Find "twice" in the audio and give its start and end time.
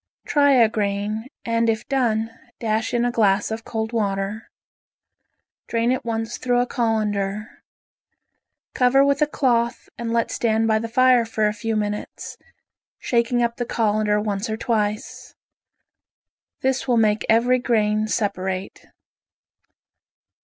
14.57-15.35